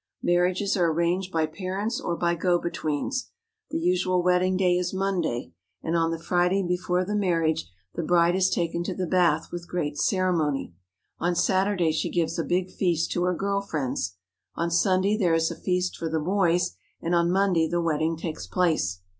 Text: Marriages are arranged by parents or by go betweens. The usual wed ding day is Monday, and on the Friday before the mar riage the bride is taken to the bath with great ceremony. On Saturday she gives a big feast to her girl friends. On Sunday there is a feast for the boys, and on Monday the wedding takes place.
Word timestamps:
Marriages 0.23 0.75
are 0.75 0.91
arranged 0.91 1.31
by 1.31 1.45
parents 1.45 2.01
or 2.01 2.15
by 2.17 2.33
go 2.33 2.57
betweens. 2.57 3.29
The 3.69 3.77
usual 3.77 4.23
wed 4.23 4.41
ding 4.41 4.57
day 4.57 4.75
is 4.75 4.95
Monday, 4.95 5.53
and 5.83 5.95
on 5.95 6.09
the 6.09 6.17
Friday 6.17 6.63
before 6.67 7.05
the 7.05 7.15
mar 7.15 7.41
riage 7.43 7.65
the 7.93 8.01
bride 8.01 8.35
is 8.35 8.49
taken 8.49 8.81
to 8.85 8.95
the 8.95 9.05
bath 9.05 9.49
with 9.51 9.67
great 9.67 9.99
ceremony. 9.99 10.73
On 11.19 11.35
Saturday 11.35 11.91
she 11.91 12.09
gives 12.09 12.39
a 12.39 12.43
big 12.43 12.71
feast 12.71 13.11
to 13.11 13.21
her 13.25 13.35
girl 13.35 13.61
friends. 13.61 14.15
On 14.55 14.71
Sunday 14.71 15.15
there 15.15 15.35
is 15.35 15.51
a 15.51 15.55
feast 15.55 15.95
for 15.95 16.09
the 16.09 16.19
boys, 16.19 16.75
and 16.99 17.13
on 17.13 17.29
Monday 17.29 17.67
the 17.69 17.79
wedding 17.79 18.17
takes 18.17 18.47
place. 18.47 19.01